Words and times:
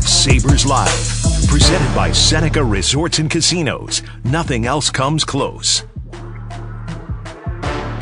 Of 0.00 0.08
Sabres 0.08 0.64
Live. 0.64 0.88
Presented 1.46 1.94
by 1.94 2.10
Seneca 2.10 2.64
Resorts 2.64 3.18
and 3.18 3.30
Casinos. 3.30 4.02
Nothing 4.24 4.64
else 4.64 4.88
comes 4.88 5.24
close. 5.24 5.82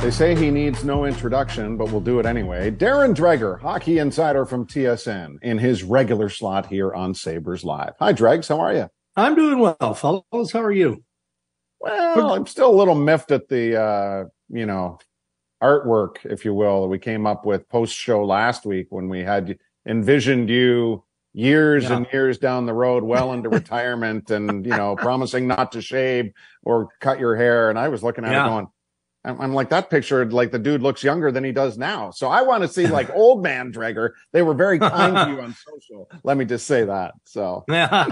They 0.00 0.12
say 0.12 0.36
he 0.36 0.52
needs 0.52 0.84
no 0.84 1.06
introduction, 1.06 1.76
but 1.76 1.90
we'll 1.90 2.00
do 2.00 2.20
it 2.20 2.26
anyway. 2.26 2.70
Darren 2.70 3.16
Dreger, 3.16 3.60
hockey 3.60 3.98
insider 3.98 4.46
from 4.46 4.64
TSN, 4.64 5.42
in 5.42 5.58
his 5.58 5.82
regular 5.82 6.28
slot 6.28 6.66
here 6.66 6.94
on 6.94 7.14
Sabres 7.14 7.64
Live. 7.64 7.94
Hi, 7.98 8.12
Dregs. 8.12 8.46
How 8.46 8.60
are 8.60 8.72
you? 8.72 8.88
I'm 9.16 9.34
doing 9.34 9.58
well, 9.58 9.94
fellows. 9.94 10.52
How 10.52 10.62
are 10.62 10.70
you? 10.70 11.02
Well, 11.80 12.32
I'm 12.32 12.46
still 12.46 12.70
a 12.70 12.78
little 12.78 12.94
miffed 12.94 13.32
at 13.32 13.48
the, 13.48 13.80
uh, 13.80 14.24
you 14.50 14.66
know, 14.66 15.00
artwork, 15.60 16.18
if 16.24 16.44
you 16.44 16.54
will, 16.54 16.82
that 16.82 16.88
we 16.88 17.00
came 17.00 17.26
up 17.26 17.44
with 17.44 17.68
post 17.68 17.96
show 17.96 18.24
last 18.24 18.64
week 18.64 18.86
when 18.90 19.08
we 19.08 19.24
had 19.24 19.58
envisioned 19.84 20.48
you 20.48 21.02
years 21.32 21.84
yeah. 21.84 21.96
and 21.96 22.06
years 22.12 22.38
down 22.38 22.66
the 22.66 22.74
road, 22.74 23.04
well 23.04 23.32
into 23.34 23.48
retirement 23.48 24.30
and, 24.30 24.64
you 24.64 24.76
know, 24.76 24.96
promising 24.96 25.46
not 25.46 25.72
to 25.72 25.82
shave 25.82 26.32
or 26.62 26.88
cut 27.00 27.18
your 27.18 27.36
hair. 27.36 27.70
And 27.70 27.78
I 27.78 27.88
was 27.88 28.02
looking 28.02 28.24
at 28.24 28.32
yeah. 28.32 28.46
it 28.46 28.48
going, 28.48 28.66
I'm, 29.24 29.40
I'm, 29.40 29.52
like 29.52 29.70
that 29.70 29.90
picture, 29.90 30.24
like 30.30 30.52
the 30.52 30.58
dude 30.58 30.82
looks 30.82 31.02
younger 31.02 31.30
than 31.30 31.44
he 31.44 31.52
does 31.52 31.76
now. 31.76 32.10
So 32.10 32.28
I 32.28 32.42
want 32.42 32.62
to 32.62 32.68
see 32.68 32.86
like 32.86 33.10
old 33.14 33.42
man 33.42 33.72
Dreger. 33.72 34.10
They 34.32 34.42
were 34.42 34.54
very 34.54 34.78
kind 34.78 35.14
to 35.14 35.34
you 35.34 35.40
on 35.42 35.54
social. 35.54 36.10
Let 36.24 36.36
me 36.36 36.44
just 36.44 36.66
say 36.66 36.84
that. 36.84 37.14
So 37.24 37.64
yeah, 37.68 38.06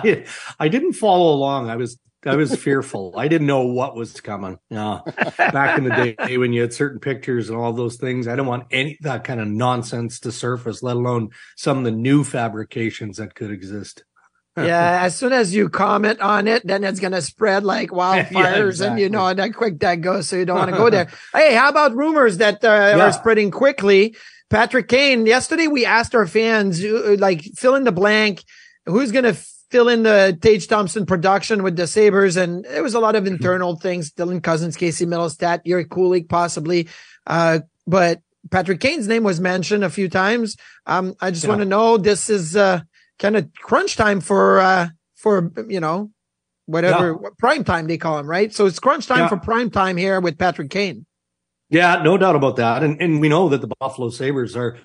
I 0.58 0.68
didn't 0.68 0.94
follow 0.94 1.32
along. 1.32 1.70
I 1.70 1.76
was 1.76 1.98
I 2.26 2.36
was 2.36 2.54
fearful. 2.56 3.14
I 3.16 3.28
didn't 3.28 3.46
know 3.46 3.66
what 3.66 3.94
was 3.94 4.20
coming. 4.20 4.58
Yeah, 4.70 5.00
back 5.38 5.78
in 5.78 5.84
the 5.84 6.16
day 6.16 6.36
when 6.36 6.52
you 6.52 6.62
had 6.62 6.72
certain 6.72 7.00
pictures 7.00 7.48
and 7.48 7.58
all 7.58 7.72
those 7.72 7.96
things, 7.96 8.26
I 8.26 8.32
didn't 8.32 8.46
want 8.46 8.66
any 8.70 8.98
that 9.02 9.24
kind 9.24 9.40
of 9.40 9.48
nonsense 9.48 10.20
to 10.20 10.32
surface, 10.32 10.82
let 10.82 10.96
alone 10.96 11.30
some 11.56 11.78
of 11.78 11.84
the 11.84 11.90
new 11.90 12.24
fabrications 12.24 13.18
that 13.18 13.34
could 13.34 13.50
exist. 13.50 14.04
yeah, 14.56 15.02
as 15.02 15.14
soon 15.14 15.32
as 15.32 15.54
you 15.54 15.68
comment 15.68 16.20
on 16.20 16.48
it, 16.48 16.66
then 16.66 16.82
it's 16.82 16.98
gonna 16.98 17.20
spread 17.20 17.62
like 17.62 17.90
wildfires, 17.90 18.32
yeah, 18.32 18.64
exactly. 18.64 18.86
and 18.86 19.00
you 19.00 19.08
know 19.10 19.32
that 19.32 19.54
quick 19.54 19.78
that 19.80 19.96
goes, 19.96 20.28
so 20.28 20.36
you 20.36 20.44
don't 20.44 20.58
want 20.58 20.70
to 20.70 20.76
go 20.76 20.90
there. 20.90 21.08
hey, 21.34 21.54
how 21.54 21.68
about 21.68 21.94
rumors 21.94 22.38
that 22.38 22.64
uh, 22.64 22.68
yeah. 22.68 23.00
are 23.00 23.12
spreading 23.12 23.50
quickly? 23.50 24.16
Patrick 24.48 24.88
Kane. 24.88 25.26
Yesterday, 25.26 25.66
we 25.66 25.84
asked 25.84 26.14
our 26.14 26.26
fans, 26.26 26.82
uh, 26.82 27.16
like, 27.18 27.42
fill 27.56 27.74
in 27.74 27.84
the 27.84 27.92
blank. 27.92 28.44
Who's 28.86 29.10
gonna 29.10 29.36
fill 29.70 29.88
in 29.88 30.02
the 30.02 30.38
Tage 30.40 30.68
Thompson 30.68 31.06
production 31.06 31.62
with 31.62 31.76
the 31.76 31.86
Sabres. 31.86 32.36
And 32.36 32.64
there 32.64 32.82
was 32.82 32.94
a 32.94 33.00
lot 33.00 33.16
of 33.16 33.24
mm-hmm. 33.24 33.34
internal 33.34 33.76
things. 33.76 34.12
Dylan 34.12 34.42
Cozens, 34.42 34.76
Casey 34.76 35.06
Mittelstadt, 35.06 35.60
Yuri 35.64 35.84
Kulich, 35.84 36.28
possibly. 36.28 36.88
Uh, 37.26 37.60
but 37.86 38.20
Patrick 38.50 38.80
Kane's 38.80 39.08
name 39.08 39.24
was 39.24 39.40
mentioned 39.40 39.82
a 39.82 39.90
few 39.90 40.08
times. 40.08 40.56
Um, 40.86 41.14
I 41.20 41.30
just 41.30 41.44
yeah. 41.44 41.50
want 41.50 41.60
to 41.62 41.64
know 41.66 41.96
this 41.96 42.30
is, 42.30 42.56
uh, 42.56 42.80
kind 43.18 43.36
of 43.36 43.52
crunch 43.54 43.96
time 43.96 44.20
for, 44.20 44.60
uh, 44.60 44.88
for, 45.14 45.50
you 45.68 45.80
know, 45.80 46.10
whatever 46.66 47.18
yeah. 47.20 47.28
prime 47.38 47.64
time 47.64 47.86
they 47.86 47.98
call 47.98 48.18
him, 48.18 48.26
right? 48.28 48.52
So 48.54 48.66
it's 48.66 48.78
crunch 48.78 49.06
time 49.06 49.20
yeah. 49.20 49.28
for 49.28 49.36
prime 49.38 49.70
time 49.70 49.96
here 49.96 50.20
with 50.20 50.38
Patrick 50.38 50.70
Kane. 50.70 51.06
Yeah, 51.70 52.02
no 52.02 52.16
doubt 52.16 52.36
about 52.36 52.56
that. 52.56 52.84
And, 52.84 53.00
and 53.02 53.20
we 53.20 53.28
know 53.28 53.48
that 53.48 53.60
the 53.60 53.68
Buffalo 53.80 54.10
Sabres 54.10 54.54
are, 54.54 54.76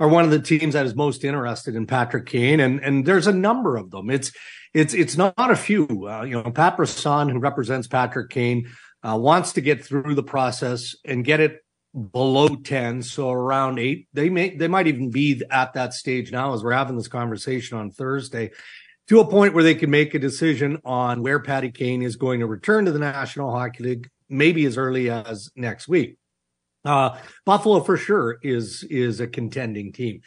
are 0.00 0.08
one 0.08 0.24
of 0.24 0.30
the 0.30 0.40
teams 0.40 0.74
that 0.74 0.86
is 0.86 0.94
most 0.94 1.24
interested 1.24 1.74
in 1.74 1.86
Patrick 1.86 2.26
Kane, 2.26 2.60
and 2.60 2.80
and 2.80 3.06
there's 3.06 3.26
a 3.26 3.32
number 3.32 3.76
of 3.76 3.90
them. 3.90 4.10
It's 4.10 4.32
it's 4.72 4.94
it's 4.94 5.16
not 5.16 5.34
a 5.38 5.56
few. 5.56 6.08
Uh, 6.08 6.22
you 6.22 6.40
know, 6.40 6.50
Pat 6.50 6.76
who 6.76 7.38
represents 7.38 7.86
Patrick 7.86 8.30
Kane, 8.30 8.68
uh, 9.02 9.16
wants 9.16 9.52
to 9.52 9.60
get 9.60 9.84
through 9.84 10.14
the 10.14 10.22
process 10.22 10.94
and 11.04 11.24
get 11.24 11.40
it 11.40 11.60
below 12.12 12.48
10 12.48 13.02
so 13.02 13.30
around 13.30 13.78
8 13.78 14.08
they 14.12 14.28
may 14.28 14.56
they 14.56 14.66
might 14.66 14.88
even 14.88 15.10
be 15.10 15.40
at 15.48 15.74
that 15.74 15.94
stage 15.94 16.32
now 16.32 16.52
as 16.52 16.64
we're 16.64 16.72
having 16.72 16.96
this 16.96 17.06
conversation 17.06 17.78
on 17.78 17.92
Thursday 17.92 18.50
to 19.06 19.20
a 19.20 19.30
point 19.30 19.54
where 19.54 19.62
they 19.62 19.76
can 19.76 19.90
make 19.90 20.12
a 20.12 20.18
decision 20.18 20.80
on 20.84 21.22
where 21.22 21.38
Patty 21.38 21.70
Kane 21.70 22.02
is 22.02 22.16
going 22.16 22.40
to 22.40 22.48
return 22.48 22.86
to 22.86 22.90
the 22.90 22.98
National 22.98 23.52
Hockey 23.52 23.84
League 23.84 24.10
maybe 24.28 24.64
as 24.64 24.76
early 24.76 25.08
as 25.08 25.50
next 25.54 25.86
week 25.86 26.16
uh, 26.84 27.18
Buffalo 27.44 27.80
for 27.80 27.96
sure 27.96 28.38
is 28.42 28.84
is 28.84 29.20
a 29.20 29.26
contending 29.26 29.92
team. 29.92 30.20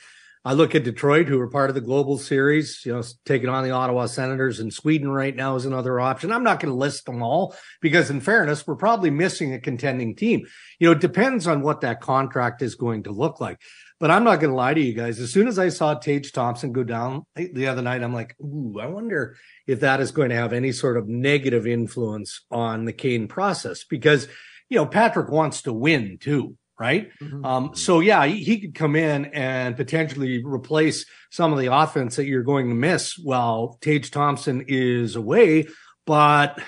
I 0.48 0.54
look 0.54 0.76
at 0.76 0.86
Detroit, 0.86 1.28
who 1.28 1.42
are 1.42 1.50
part 1.50 1.70
of 1.70 1.76
the 1.76 1.82
global 1.82 2.18
series, 2.18 2.82
you 2.86 2.94
know, 2.94 3.04
taking 3.26 3.50
on 3.50 3.66
the 3.66 3.72
Ottawa 3.72 4.06
Senators 4.06 4.62
and 4.62 4.74
Sweden 4.74 5.10
right 5.10 5.36
now 5.36 5.58
is 5.58 5.66
another 5.66 6.00
option. 6.00 6.32
I'm 6.32 6.46
not 6.46 6.62
going 6.62 6.72
to 6.72 6.78
list 6.78 7.06
them 7.06 7.22
all 7.22 7.54
because 7.82 8.10
in 8.10 8.22
fairness, 8.22 8.66
we're 8.66 8.78
probably 8.78 9.10
missing 9.10 9.54
a 9.54 9.60
contending 9.60 10.16
team. 10.16 10.46
You 10.80 10.88
know, 10.88 10.94
it 10.94 11.02
depends 11.02 11.48
on 11.48 11.64
what 11.64 11.82
that 11.82 12.00
contract 12.00 12.62
is 12.62 12.76
going 12.76 13.04
to 13.04 13.12
look 13.12 13.42
like. 13.42 13.60
But 14.00 14.10
I'm 14.10 14.24
not 14.24 14.40
going 14.40 14.52
to 14.52 14.56
lie 14.56 14.74
to 14.74 14.80
you 14.80 14.94
guys. 14.94 15.20
As 15.20 15.34
soon 15.34 15.50
as 15.50 15.60
I 15.60 15.68
saw 15.68 15.96
Tage 15.96 16.32
Thompson 16.32 16.72
go 16.72 16.86
down 16.86 17.26
the 17.36 17.68
other 17.68 17.82
night, 17.82 18.02
I'm 18.02 18.14
like, 18.14 18.34
ooh, 18.40 18.78
I 18.80 18.86
wonder 18.86 19.36
if 19.66 19.82
that 19.82 20.00
is 20.00 20.12
going 20.12 20.30
to 20.30 20.36
have 20.36 20.54
any 20.54 20.72
sort 20.72 20.96
of 20.96 21.10
negative 21.10 21.68
influence 21.68 22.46
on 22.52 22.86
the 22.86 22.94
Kane 22.94 23.28
process 23.28 23.84
because 23.84 24.30
you 24.70 24.78
know, 24.78 24.86
Patrick 24.86 25.30
wants 25.30 25.64
to 25.64 25.74
win 25.74 26.18
too, 26.20 26.58
right? 26.80 27.10
Mm-hmm. 27.22 27.46
Um, 27.46 27.76
so 27.76 28.00
yeah, 28.00 28.26
he, 28.26 28.44
he, 28.44 28.60
could 28.60 28.76
come 28.76 28.96
in 28.96 29.26
and 29.26 29.76
potentially 29.76 30.44
replace 30.44 31.06
some 31.32 31.54
of 31.54 31.60
the 31.60 31.74
offense 31.74 32.16
that 32.18 32.26
you're 32.26 32.44
going 32.44 32.70
to 32.70 32.76
miss 32.76 33.18
while 33.18 33.78
Tage 33.82 34.12
Thompson 34.12 34.66
is 34.68 35.16
away. 35.16 35.68
But 36.06 36.60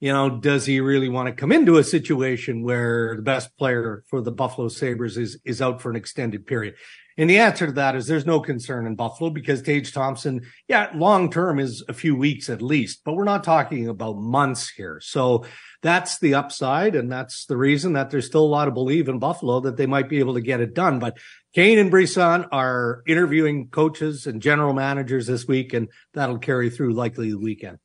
you 0.00 0.12
know, 0.12 0.30
does 0.30 0.64
he 0.64 0.80
really 0.80 1.08
want 1.08 1.26
to 1.26 1.32
come 1.32 1.50
into 1.50 1.78
a 1.78 1.84
situation 1.84 2.62
where 2.62 3.16
the 3.16 3.22
best 3.22 3.56
player 3.58 4.04
for 4.06 4.20
the 4.20 4.30
Buffalo 4.30 4.68
Sabres 4.68 5.16
is 5.16 5.38
is 5.44 5.60
out 5.60 5.82
for 5.82 5.90
an 5.90 5.96
extended 5.96 6.46
period? 6.46 6.74
And 7.16 7.28
the 7.28 7.40
answer 7.40 7.66
to 7.66 7.72
that 7.72 7.96
is 7.96 8.06
there's 8.06 8.24
no 8.24 8.38
concern 8.38 8.86
in 8.86 8.94
Buffalo 8.94 9.30
because 9.30 9.60
Tage 9.60 9.92
Thompson, 9.92 10.42
yeah, 10.68 10.90
long 10.94 11.32
term 11.32 11.58
is 11.58 11.82
a 11.88 11.92
few 11.92 12.14
weeks 12.14 12.48
at 12.48 12.62
least, 12.62 13.00
but 13.04 13.14
we're 13.14 13.24
not 13.24 13.42
talking 13.42 13.88
about 13.88 14.18
months 14.18 14.70
here. 14.70 15.00
So 15.02 15.44
that's 15.82 16.18
the 16.18 16.34
upside. 16.34 16.94
And 16.96 17.10
that's 17.10 17.46
the 17.46 17.56
reason 17.56 17.92
that 17.92 18.10
there's 18.10 18.26
still 18.26 18.44
a 18.44 18.46
lot 18.46 18.68
of 18.68 18.74
belief 18.74 19.08
in 19.08 19.18
Buffalo 19.18 19.60
that 19.60 19.76
they 19.76 19.86
might 19.86 20.08
be 20.08 20.18
able 20.18 20.34
to 20.34 20.40
get 20.40 20.60
it 20.60 20.74
done. 20.74 20.98
But 20.98 21.18
Kane 21.54 21.78
and 21.78 21.90
Brisson 21.90 22.46
are 22.52 23.02
interviewing 23.06 23.68
coaches 23.68 24.26
and 24.26 24.42
general 24.42 24.74
managers 24.74 25.26
this 25.26 25.46
week, 25.46 25.72
and 25.72 25.88
that'll 26.14 26.38
carry 26.38 26.70
through 26.70 26.94
likely 26.94 27.30
the 27.30 27.38
weekend. 27.38 27.78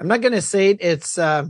I'm 0.00 0.08
not 0.08 0.20
going 0.20 0.32
to 0.32 0.42
say 0.42 0.70
it's, 0.70 1.18
uh, 1.18 1.46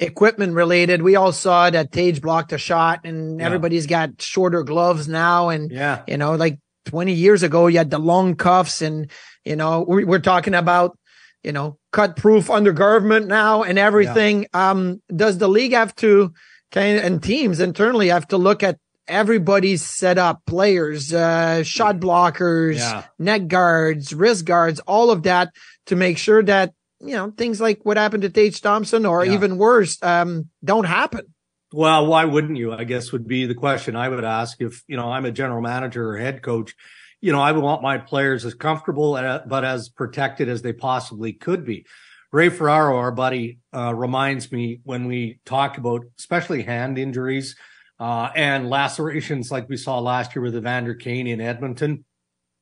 equipment 0.00 0.54
related. 0.54 1.02
We 1.02 1.16
all 1.16 1.32
saw 1.32 1.68
that 1.68 1.92
Tage 1.92 2.20
blocked 2.20 2.52
a 2.52 2.58
shot 2.58 3.00
and 3.04 3.38
yeah. 3.38 3.46
everybody's 3.46 3.86
got 3.86 4.20
shorter 4.22 4.62
gloves 4.62 5.08
now. 5.08 5.50
And, 5.50 5.70
yeah. 5.70 6.02
you 6.06 6.16
know, 6.16 6.34
like 6.34 6.58
20 6.86 7.12
years 7.12 7.42
ago, 7.42 7.66
you 7.66 7.78
had 7.78 7.90
the 7.90 7.98
long 7.98 8.36
cuffs 8.36 8.82
and, 8.82 9.10
you 9.44 9.56
know, 9.56 9.84
we're, 9.86 10.06
we're 10.06 10.18
talking 10.18 10.54
about, 10.54 10.98
you 11.42 11.52
know, 11.52 11.78
cut 11.92 12.16
proof 12.16 12.50
undergarment 12.50 13.26
now 13.26 13.62
and 13.62 13.78
everything. 13.78 14.46
Yeah. 14.54 14.70
Um, 14.70 15.02
does 15.14 15.38
the 15.38 15.48
league 15.48 15.72
have 15.72 15.94
to 15.96 16.32
of, 16.72 16.98
and 16.98 17.22
teams 17.22 17.60
internally 17.60 18.08
have 18.08 18.28
to 18.28 18.36
look 18.36 18.62
at 18.62 18.78
everybody's 19.08 19.84
set 19.84 20.18
up 20.18 20.42
players, 20.46 21.12
uh, 21.12 21.62
shot 21.62 21.98
blockers, 21.98 22.76
yeah. 22.76 23.04
neck 23.18 23.46
guards, 23.46 24.12
wrist 24.12 24.44
guards, 24.44 24.80
all 24.80 25.10
of 25.10 25.22
that 25.22 25.52
to 25.86 25.96
make 25.96 26.18
sure 26.18 26.42
that 26.42 26.72
you 27.00 27.14
know, 27.14 27.30
things 27.30 27.60
like 27.60 27.84
what 27.84 27.96
happened 27.96 28.22
to 28.22 28.30
Tage 28.30 28.60
Thompson 28.60 29.06
or 29.06 29.24
yeah. 29.24 29.34
even 29.34 29.58
worse, 29.58 30.02
um, 30.02 30.48
don't 30.64 30.84
happen. 30.84 31.26
Well, 31.72 32.06
why 32.06 32.24
wouldn't 32.24 32.56
you? 32.56 32.72
I 32.72 32.84
guess 32.84 33.12
would 33.12 33.26
be 33.26 33.46
the 33.46 33.54
question 33.54 33.96
I 33.96 34.08
would 34.08 34.24
ask 34.24 34.60
if, 34.60 34.82
you 34.86 34.96
know, 34.96 35.10
I'm 35.10 35.24
a 35.24 35.32
general 35.32 35.60
manager 35.60 36.10
or 36.10 36.16
head 36.16 36.42
coach. 36.42 36.74
You 37.20 37.32
know, 37.32 37.40
I 37.40 37.52
would 37.52 37.62
want 37.62 37.82
my 37.82 37.98
players 37.98 38.44
as 38.44 38.54
comfortable, 38.54 39.12
but 39.46 39.64
as 39.64 39.88
protected 39.88 40.48
as 40.48 40.62
they 40.62 40.72
possibly 40.72 41.32
could 41.32 41.64
be. 41.64 41.86
Ray 42.32 42.50
Ferraro, 42.50 42.98
our 42.98 43.12
buddy, 43.12 43.58
uh, 43.74 43.94
reminds 43.94 44.52
me 44.52 44.80
when 44.84 45.06
we 45.06 45.40
talk 45.46 45.78
about 45.78 46.02
especially 46.18 46.62
hand 46.62 46.98
injuries 46.98 47.56
uh, 47.98 48.28
and 48.34 48.68
lacerations 48.68 49.50
like 49.50 49.68
we 49.68 49.76
saw 49.76 49.98
last 49.98 50.34
year 50.34 50.42
with 50.42 50.56
Evander 50.56 50.94
Kane 50.94 51.26
in 51.26 51.40
Edmonton. 51.40 52.04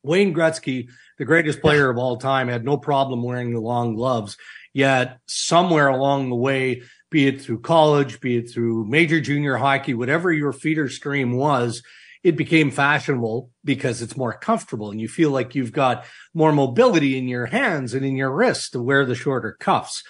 Wayne 0.02 0.34
Gretzky, 0.34 0.88
the 1.18 1.24
greatest 1.24 1.60
player 1.60 1.90
of 1.90 1.98
all 1.98 2.18
time, 2.18 2.48
had 2.48 2.64
no 2.64 2.76
problem 2.76 3.22
wearing 3.22 3.52
the 3.52 3.60
long 3.60 3.94
gloves. 3.94 4.36
Yet 4.74 5.18
somewhere 5.26 5.88
along 5.88 6.28
the 6.28 6.36
way, 6.36 6.82
be 7.10 7.26
it 7.26 7.40
through 7.40 7.60
college, 7.60 8.20
be 8.20 8.36
it 8.36 8.50
through 8.50 8.86
major 8.86 9.20
junior 9.20 9.56
hockey, 9.56 9.94
whatever 9.94 10.32
your 10.32 10.52
feeder 10.52 10.88
stream 10.88 11.36
was, 11.36 11.82
it 12.24 12.38
became 12.38 12.70
fashionable 12.70 13.50
because 13.64 14.00
it's 14.00 14.16
more 14.16 14.32
comfortable 14.32 14.90
and 14.90 15.00
you 15.00 15.06
feel 15.06 15.30
like 15.30 15.54
you've 15.54 15.72
got 15.72 16.06
more 16.32 16.52
mobility 16.52 17.18
in 17.18 17.28
your 17.28 17.46
hands 17.46 17.92
and 17.92 18.04
in 18.04 18.16
your 18.16 18.34
wrists 18.34 18.70
to 18.70 18.82
wear 18.82 19.04
the 19.04 19.14
shorter 19.14 19.56
cuffs. 19.60 20.02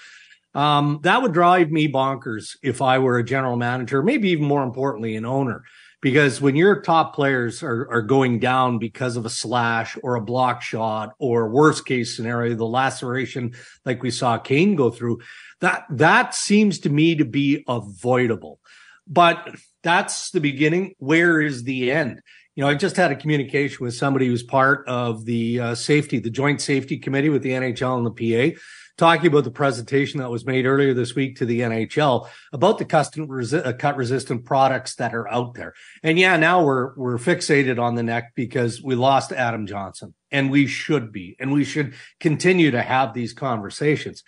Um, 0.55 1.00
that 1.02 1.20
would 1.20 1.32
drive 1.32 1.72
me 1.72 1.93
bonkers 1.93 2.56
if 2.62 2.81
I 2.81 3.00
were 3.00 3.19
a 3.19 3.25
general 3.25 3.56
manager, 3.56 4.00
maybe 4.00 4.31
even 4.31 4.44
more 4.44 4.62
importantly, 4.62 5.16
an 5.16 5.26
owner. 5.26 5.64
Because 6.00 6.40
when 6.40 6.55
your 6.55 6.82
top 6.82 7.14
players 7.14 7.62
are, 7.62 7.90
are 7.90 8.02
going 8.02 8.38
down 8.38 8.78
because 8.78 9.17
of 9.17 9.26
a 9.26 9.31
slash 9.31 9.96
or 10.02 10.14
a 10.14 10.20
block 10.20 10.62
shot 10.62 11.14
or 11.19 11.49
worst 11.49 11.87
case 11.87 12.14
scenario, 12.14 12.55
the 12.55 12.67
laceration 12.67 13.55
like 13.84 14.02
we 14.02 14.10
saw 14.10 14.38
Kane 14.38 14.76
go 14.76 14.90
through, 14.90 15.20
that 15.60 15.87
that 15.90 16.34
seems 16.34 16.78
to 16.81 16.90
me 16.90 17.17
to 17.17 17.25
be 17.25 17.64
avoidable. 17.67 18.60
But 19.06 19.55
that's 19.83 20.31
the 20.31 20.41
beginning. 20.41 20.95
Where 20.99 21.41
is 21.41 21.65
the 21.65 21.93
end? 21.93 22.21
You 22.55 22.62
know, 22.62 22.71
I 22.71 22.75
just 22.75 22.97
had 22.97 23.11
a 23.11 23.17
communication 23.17 23.85
with 23.85 23.95
somebody 23.95 24.27
who's 24.27 24.45
part 24.45 24.89
of 24.89 25.25
the 25.25 25.61
uh, 25.61 25.75
safety, 25.75 26.21
the 26.21 26.31
joint 26.31 26.61
safety 26.61 26.99
committee 26.99 27.29
with 27.29 27.43
the 27.43 27.51
NHL 27.51 27.99
and 27.99 28.06
the 28.06 28.55
PA 28.55 28.59
talking 28.97 29.27
about 29.27 29.45
the 29.45 29.51
presentation 29.51 30.21
that 30.21 30.31
was 30.31 30.47
made 30.47 30.67
earlier 30.67 30.95
this 30.95 31.15
week 31.15 31.37
to 31.37 31.47
the 31.47 31.61
NHL 31.61 32.29
about 32.53 32.79
the 32.79 32.85
custom 32.85 33.27
resi- 33.27 33.65
uh, 33.65 33.73
cut 33.73 33.97
resistant 33.97 34.45
products 34.45 34.95
that 34.97 35.15
are 35.15 35.29
out 35.29 35.55
there. 35.55 35.75
And 36.03 36.19
yeah, 36.19 36.37
now 36.37 36.65
we're 36.65 36.95
we're 36.97 37.19
fixated 37.19 37.81
on 37.81 37.95
the 37.95 38.03
neck 38.03 38.33
because 38.35 38.83
we 38.83 38.95
lost 38.95 39.33
Adam 39.33 39.67
Johnson, 39.67 40.15
and 40.31 40.51
we 40.51 40.67
should 40.67 41.12
be, 41.12 41.37
and 41.41 41.53
we 41.53 41.65
should 41.65 41.95
continue 42.21 42.71
to 42.71 42.83
have 42.83 43.15
these 43.15 43.33
conversations. 43.33 44.23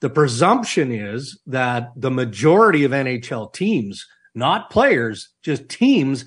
The 0.00 0.10
presumption 0.10 0.92
is 0.92 1.40
that 1.46 1.90
the 1.96 2.10
majority 2.10 2.84
of 2.84 2.92
NHL 2.92 3.52
teams, 3.52 4.06
not 4.34 4.70
players, 4.70 5.30
just 5.42 5.68
teams, 5.68 6.24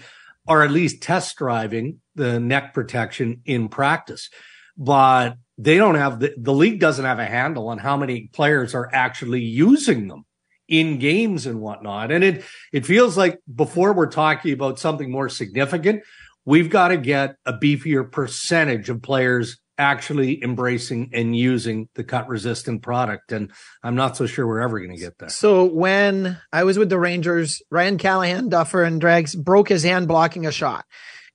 are 0.48 0.64
at 0.64 0.72
least 0.72 1.02
test 1.02 1.38
driving 1.38 2.00
the 2.16 2.40
neck 2.40 2.74
protection 2.74 3.42
in 3.46 3.70
practice. 3.70 4.30
But 4.78 5.36
they 5.58 5.78
don't 5.78 5.96
have 5.96 6.20
the, 6.20 6.34
the 6.38 6.54
league 6.54 6.80
doesn't 6.80 7.06
have 7.06 7.20
a 7.20 7.26
handle 7.26 7.70
on 7.70 7.78
how 7.78 7.98
many 7.98 8.30
players 8.34 8.74
are 8.74 8.90
actually 8.92 9.42
using 9.42 10.08
them 10.08 10.26
in 10.68 10.98
games 10.98 11.46
and 11.46 11.60
whatnot. 11.60 12.12
And 12.12 12.24
it 12.24 12.44
it 12.72 12.86
feels 12.86 13.18
like 13.18 13.40
before 13.54 13.94
we're 13.94 14.08
talking 14.08 14.54
about 14.54 14.80
something 14.80 15.12
more 15.12 15.30
significant, 15.30 16.04
we've 16.46 16.70
got 16.70 16.88
to 16.88 16.98
get 16.98 17.36
a 17.46 17.54
beefier 17.54 18.10
percentage 18.12 18.90
of 18.90 19.02
players 19.02 19.61
actually 19.82 20.42
embracing 20.44 21.10
and 21.14 21.36
using 21.36 21.90
the 21.96 22.04
cut 22.04 22.30
resistant 22.30 22.82
product. 22.82 23.32
And 23.32 23.52
I'm 23.84 23.96
not 23.96 24.16
so 24.16 24.26
sure 24.28 24.48
we're 24.48 24.62
ever 24.62 24.80
going 24.80 24.96
to 24.96 25.02
get 25.02 25.18
there. 25.18 25.30
So 25.30 25.66
when 25.66 26.38
I 26.54 26.64
was 26.64 26.78
with 26.78 26.90
the 26.90 27.00
Rangers, 27.00 27.62
Ryan 27.70 27.98
Callahan, 27.98 28.50
Duffer, 28.50 28.84
and 28.84 29.02
Dregs 29.02 29.36
broke 29.36 29.70
his 29.70 29.84
hand 29.84 30.08
blocking 30.08 30.46
a 30.46 30.52
shot. 30.52 30.86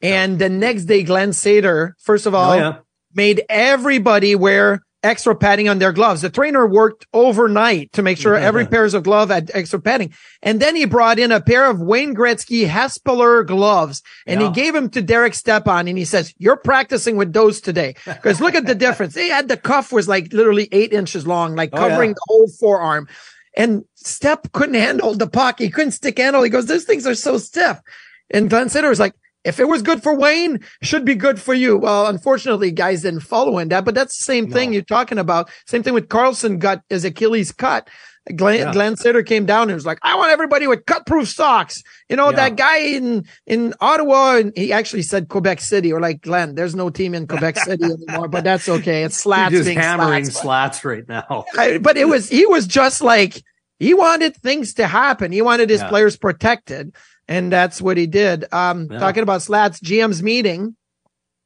And 0.00 0.32
yeah. 0.32 0.38
the 0.38 0.48
next 0.48 0.84
day, 0.84 1.02
Glen 1.02 1.30
Sather, 1.30 1.92
first 2.00 2.26
of 2.26 2.34
oh, 2.34 2.38
all, 2.38 2.52
oh, 2.52 2.56
yeah 2.56 2.76
made 3.16 3.42
everybody 3.48 4.36
wear 4.36 4.82
extra 5.02 5.34
padding 5.36 5.68
on 5.68 5.78
their 5.78 5.92
gloves. 5.92 6.22
The 6.22 6.30
trainer 6.30 6.66
worked 6.66 7.06
overnight 7.12 7.92
to 7.92 8.02
make 8.02 8.18
sure 8.18 8.34
mm-hmm. 8.34 8.44
every 8.44 8.66
pairs 8.66 8.94
of 8.94 9.04
glove 9.04 9.30
had 9.30 9.50
extra 9.54 9.80
padding. 9.80 10.12
And 10.42 10.60
then 10.60 10.74
he 10.74 10.84
brought 10.84 11.18
in 11.18 11.32
a 11.32 11.40
pair 11.40 11.70
of 11.70 11.80
Wayne 11.80 12.14
Gretzky 12.14 12.66
Hespeler 12.66 13.46
gloves 13.46 14.02
and 14.26 14.40
yeah. 14.40 14.48
he 14.48 14.54
gave 14.54 14.74
them 14.74 14.90
to 14.90 15.02
Derek 15.02 15.34
Stepan 15.34 15.88
and 15.88 15.96
he 15.96 16.04
says, 16.04 16.34
you're 16.38 16.56
practicing 16.56 17.16
with 17.16 17.32
those 17.32 17.60
today. 17.60 17.94
Cause 18.22 18.40
look 18.40 18.54
at 18.54 18.66
the 18.66 18.74
difference. 18.74 19.14
They 19.14 19.28
had 19.28 19.48
the 19.48 19.56
cuff 19.56 19.92
was 19.92 20.08
like 20.08 20.32
literally 20.32 20.68
eight 20.72 20.92
inches 20.92 21.26
long, 21.26 21.54
like 21.54 21.70
oh, 21.72 21.76
covering 21.76 22.10
oh, 22.10 22.12
yeah. 22.12 22.14
the 22.14 22.24
whole 22.26 22.48
forearm. 22.48 23.08
And 23.56 23.84
Step 23.94 24.52
couldn't 24.52 24.74
handle 24.74 25.14
the 25.14 25.26
puck. 25.26 25.58
He 25.58 25.70
couldn't 25.70 25.92
stick 25.92 26.18
handle. 26.18 26.42
He 26.42 26.50
goes, 26.50 26.66
those 26.66 26.84
things 26.84 27.06
are 27.06 27.14
so 27.14 27.38
stiff. 27.38 27.80
And 28.30 28.50
Glen 28.50 28.66
Sather 28.66 28.88
was 28.88 29.00
like, 29.00 29.14
if 29.46 29.60
it 29.60 29.68
was 29.68 29.82
good 29.82 30.02
for 30.02 30.14
Wayne, 30.14 30.60
should 30.82 31.04
be 31.04 31.14
good 31.14 31.40
for 31.40 31.54
you. 31.54 31.76
Well, 31.76 32.08
unfortunately, 32.08 32.72
guys 32.72 33.02
didn't 33.02 33.20
follow 33.20 33.58
in 33.58 33.68
that, 33.68 33.84
but 33.84 33.94
that's 33.94 34.18
the 34.18 34.24
same 34.24 34.50
thing 34.50 34.72
you're 34.72 34.82
talking 34.82 35.18
about. 35.18 35.48
Same 35.66 35.84
thing 35.84 35.94
with 35.94 36.08
Carlson 36.08 36.58
got 36.58 36.82
his 36.90 37.04
Achilles 37.04 37.52
cut. 37.52 37.88
Glen, 38.34 38.58
yeah. 38.58 38.72
Glen 38.72 38.96
Sather 38.96 39.24
came 39.24 39.46
down 39.46 39.68
and 39.68 39.74
was 39.74 39.86
like, 39.86 40.00
I 40.02 40.16
want 40.16 40.32
everybody 40.32 40.66
with 40.66 40.84
cut 40.84 41.06
proof 41.06 41.28
socks. 41.28 41.84
You 42.08 42.16
know, 42.16 42.30
yeah. 42.30 42.36
that 42.36 42.56
guy 42.56 42.78
in, 42.78 43.24
in 43.46 43.72
Ottawa, 43.80 44.38
and 44.38 44.52
he 44.56 44.72
actually 44.72 45.02
said 45.02 45.28
Quebec 45.28 45.60
City 45.60 45.92
or 45.92 46.00
like 46.00 46.22
Glen, 46.22 46.56
there's 46.56 46.74
no 46.74 46.90
team 46.90 47.14
in 47.14 47.28
Quebec 47.28 47.58
City 47.58 47.84
anymore, 48.08 48.26
but 48.26 48.42
that's 48.42 48.68
okay. 48.68 49.04
It's 49.04 49.16
slats 49.16 49.52
just 49.52 49.70
hammering 49.70 50.24
slats, 50.24 50.42
slats 50.42 50.84
right 50.84 51.08
now. 51.08 51.44
I, 51.56 51.78
but 51.78 51.96
it 51.96 52.08
was, 52.08 52.28
he 52.28 52.46
was 52.46 52.66
just 52.66 53.00
like, 53.00 53.40
he 53.78 53.94
wanted 53.94 54.36
things 54.36 54.74
to 54.74 54.88
happen. 54.88 55.30
He 55.30 55.42
wanted 55.42 55.70
his 55.70 55.82
yeah. 55.82 55.88
players 55.88 56.16
protected 56.16 56.96
and 57.28 57.52
that's 57.52 57.82
what 57.82 57.96
he 57.96 58.06
did. 58.06 58.44
Um, 58.52 58.88
yeah. 58.90 58.98
talking 58.98 59.22
about 59.22 59.42
slats, 59.42 59.80
GM's 59.80 60.22
meeting. 60.22 60.76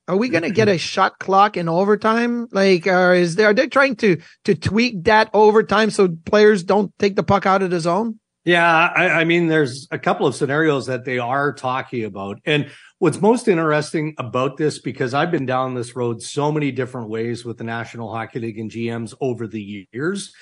Are 0.09 0.17
we 0.17 0.29
going 0.29 0.43
to 0.43 0.51
get 0.51 0.69
a 0.69 0.79
shot 0.79 1.19
clock 1.19 1.57
in 1.57 1.69
overtime? 1.69 2.49
Like, 2.51 2.87
or 2.87 3.15
is 3.15 3.37
there, 3.37 3.49
are 3.49 3.55
they 3.55 3.69
trying 3.69 3.97
to, 3.97 4.21
to 4.45 4.55
tweak 4.55 5.05
that 5.05 5.31
overtime 5.33 5.91
so 5.91 6.09
players 6.25 6.65
don't 6.65 6.93
take 6.99 7.17
the 7.17 7.23
puck 7.23 7.47
out 7.47 7.63
of 7.63 7.71
the 7.71 7.81
zone? 7.81 8.19
Yeah. 8.45 8.67
I, 8.67 9.21
I 9.21 9.25
mean, 9.25 9.47
there's 9.49 9.87
a 9.91 9.99
couple 9.99 10.27
of 10.27 10.35
scenarios 10.35 10.87
that 10.87 11.05
they 11.05 11.19
are 11.19 11.53
talking 11.53 12.05
about. 12.05 12.41
And 12.45 12.71
what's 12.99 13.21
most 13.21 13.49
interesting 13.49 14.15
about 14.19 14.57
this, 14.57 14.79
because 14.79 15.15
I've 15.15 15.31
been 15.31 15.47
down 15.47 15.75
this 15.75 15.95
road 15.95 16.23
so 16.23 16.51
many 16.51 16.73
different 16.73 17.09
ways 17.09 17.45
with 17.45 17.59
the 17.59 17.65
National 17.65 18.13
Hockey 18.13 18.41
League 18.41 18.59
and 18.59 18.71
GMs 18.71 19.15
over 19.21 19.47
the 19.47 19.87
years, 19.93 20.35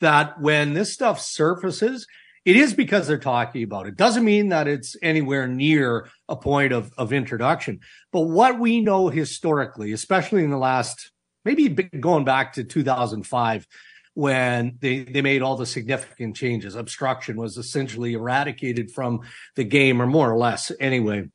that 0.00 0.40
when 0.40 0.72
this 0.72 0.94
stuff 0.94 1.20
surfaces, 1.20 2.06
it 2.44 2.56
is 2.56 2.74
because 2.74 3.06
they're 3.06 3.18
talking 3.18 3.62
about 3.62 3.86
it. 3.86 3.96
Doesn't 3.96 4.24
mean 4.24 4.48
that 4.48 4.66
it's 4.66 4.96
anywhere 5.02 5.46
near 5.46 6.08
a 6.28 6.36
point 6.36 6.72
of, 6.72 6.90
of 6.96 7.12
introduction. 7.12 7.80
But 8.12 8.22
what 8.22 8.58
we 8.58 8.80
know 8.80 9.08
historically, 9.08 9.92
especially 9.92 10.42
in 10.42 10.50
the 10.50 10.58
last, 10.58 11.10
maybe 11.44 11.68
going 11.68 12.24
back 12.24 12.54
to 12.54 12.64
2005, 12.64 13.66
when 14.14 14.78
they, 14.80 15.04
they 15.04 15.22
made 15.22 15.42
all 15.42 15.56
the 15.56 15.66
significant 15.66 16.34
changes, 16.34 16.74
obstruction 16.74 17.36
was 17.36 17.56
essentially 17.56 18.14
eradicated 18.14 18.90
from 18.90 19.20
the 19.56 19.64
game, 19.64 20.02
or 20.02 20.06
more 20.06 20.30
or 20.30 20.36
less 20.36 20.72
anyway, 20.80 21.28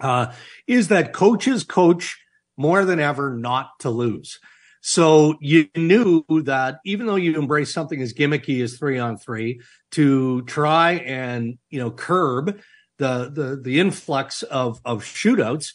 uh, 0.00 0.32
is 0.66 0.88
that 0.88 1.12
coaches 1.12 1.64
coach 1.64 2.18
more 2.56 2.84
than 2.84 3.00
ever 3.00 3.34
not 3.34 3.70
to 3.80 3.90
lose. 3.90 4.38
So 4.86 5.36
you 5.40 5.70
knew 5.74 6.26
that 6.28 6.80
even 6.84 7.06
though 7.06 7.16
you 7.16 7.38
embrace 7.38 7.72
something 7.72 8.02
as 8.02 8.12
gimmicky 8.12 8.62
as 8.62 8.76
three 8.76 8.98
on 8.98 9.16
three 9.16 9.62
to 9.92 10.42
try 10.42 10.92
and, 10.96 11.56
you 11.70 11.80
know, 11.80 11.90
curb 11.90 12.60
the, 12.98 13.30
the, 13.30 13.58
the 13.62 13.80
influx 13.80 14.42
of, 14.42 14.82
of 14.84 15.02
shootouts, 15.02 15.72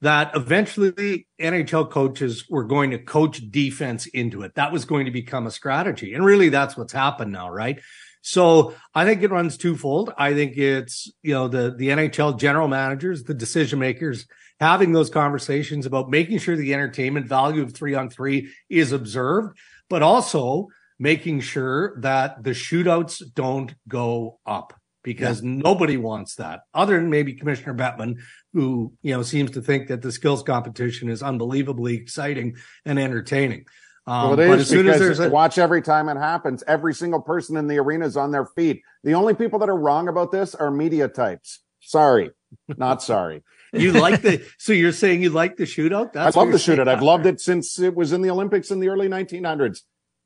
that 0.00 0.34
eventually 0.34 1.28
NHL 1.40 1.88
coaches 1.88 2.50
were 2.50 2.64
going 2.64 2.90
to 2.90 2.98
coach 2.98 3.48
defense 3.48 4.06
into 4.06 4.42
it. 4.42 4.56
That 4.56 4.72
was 4.72 4.84
going 4.84 5.04
to 5.06 5.12
become 5.12 5.46
a 5.46 5.52
strategy. 5.52 6.14
And 6.14 6.24
really 6.24 6.48
that's 6.48 6.76
what's 6.76 6.92
happened 6.92 7.30
now, 7.30 7.48
right? 7.50 7.80
So 8.28 8.74
I 8.94 9.06
think 9.06 9.22
it 9.22 9.30
runs 9.30 9.56
twofold. 9.56 10.12
I 10.18 10.34
think 10.34 10.58
it's, 10.58 11.10
you 11.22 11.32
know, 11.32 11.48
the, 11.48 11.74
the 11.74 11.88
NHL 11.88 12.38
general 12.38 12.68
managers, 12.68 13.24
the 13.24 13.32
decision 13.32 13.78
makers 13.78 14.26
having 14.60 14.92
those 14.92 15.08
conversations 15.08 15.86
about 15.86 16.10
making 16.10 16.36
sure 16.36 16.54
the 16.54 16.74
entertainment 16.74 17.26
value 17.26 17.62
of 17.62 17.72
three 17.72 17.94
on 17.94 18.10
three 18.10 18.50
is 18.68 18.92
observed, 18.92 19.56
but 19.88 20.02
also 20.02 20.66
making 20.98 21.40
sure 21.40 21.98
that 22.00 22.42
the 22.44 22.50
shootouts 22.50 23.22
don't 23.32 23.74
go 23.88 24.38
up 24.44 24.74
because 25.02 25.42
yeah. 25.42 25.48
nobody 25.50 25.96
wants 25.96 26.34
that 26.34 26.60
other 26.74 27.00
than 27.00 27.08
maybe 27.08 27.32
Commissioner 27.32 27.72
Bettman, 27.72 28.16
who, 28.52 28.92
you 29.00 29.14
know, 29.14 29.22
seems 29.22 29.52
to 29.52 29.62
think 29.62 29.88
that 29.88 30.02
the 30.02 30.12
skills 30.12 30.42
competition 30.42 31.08
is 31.08 31.22
unbelievably 31.22 31.94
exciting 31.96 32.56
and 32.84 32.98
entertaining. 32.98 33.64
Um, 34.08 34.30
well, 34.30 34.40
it 34.40 34.60
is 34.60 34.70
because 34.70 35.20
a- 35.20 35.28
watch 35.28 35.58
every 35.58 35.82
time 35.82 36.08
it 36.08 36.16
happens. 36.16 36.64
Every 36.66 36.94
single 36.94 37.20
person 37.20 37.56
in 37.56 37.66
the 37.68 37.78
arena 37.78 38.06
is 38.06 38.16
on 38.16 38.30
their 38.30 38.46
feet. 38.46 38.80
The 39.04 39.14
only 39.14 39.34
people 39.34 39.58
that 39.58 39.68
are 39.68 39.76
wrong 39.76 40.08
about 40.08 40.32
this 40.32 40.54
are 40.54 40.70
media 40.70 41.08
types. 41.08 41.60
Sorry, 41.80 42.30
not 42.76 43.02
sorry. 43.02 43.42
You 43.74 43.92
like 43.92 44.22
the 44.22 44.42
so 44.58 44.72
you're 44.72 44.92
saying 44.92 45.22
you 45.22 45.28
like 45.28 45.58
the 45.58 45.64
shootout? 45.64 46.14
That's 46.14 46.34
I 46.34 46.40
love 46.40 46.52
the 46.52 46.56
shootout. 46.56 46.88
I've 46.88 47.02
loved 47.02 47.26
it 47.26 47.38
since 47.38 47.78
it 47.78 47.94
was 47.94 48.14
in 48.14 48.22
the 48.22 48.30
Olympics 48.30 48.70
in 48.70 48.80
the 48.80 48.88
early 48.88 49.08
1900s. 49.08 49.80